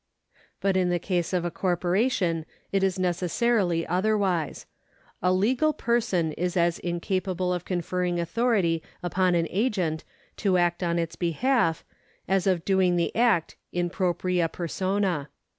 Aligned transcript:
But 0.61 0.75
in 0.75 0.89
the 0.89 0.97
case 0.97 1.31
of 1.31 1.45
a 1.45 1.51
corporation 1.51 2.47
it 2.71 2.81
is 2.81 2.97
necessarily 2.97 3.85
otherwise. 3.85 4.65
A 5.21 5.31
legal 5.31 5.73
person 5.73 6.31
is 6.31 6.57
as 6.57 6.79
incapable 6.79 7.53
of 7.53 7.65
conferring 7.65 8.19
authority 8.19 8.81
upon 9.03 9.35
an 9.35 9.45
agent 9.51 10.03
to 10.37 10.57
act 10.57 10.81
on 10.81 10.97
its 10.97 11.15
behalf, 11.15 11.85
as 12.27 12.47
of 12.47 12.65
doing 12.65 12.95
the 12.95 13.15
act 13.15 13.57
in 13.71 13.91
ijropria 13.91 14.51
'persona. 14.51 15.29